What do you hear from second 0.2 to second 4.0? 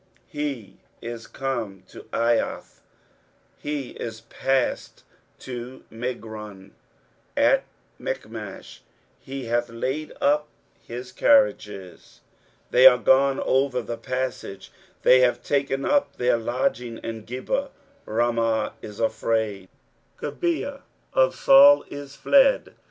23:010:028 He is come to Aiath, he